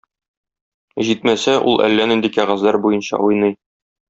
Җитмәсә, 1.09 1.55
ул 1.73 1.85
әллә 1.89 2.09
нинди 2.13 2.33
кәгазьләр 2.39 2.81
буенча 2.87 3.23
уйный. 3.29 3.55